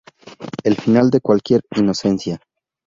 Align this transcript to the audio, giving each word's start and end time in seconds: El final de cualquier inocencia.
El 0.63 0.77
final 0.77 1.11
de 1.11 1.21
cualquier 1.21 1.61
inocencia. 1.75 2.41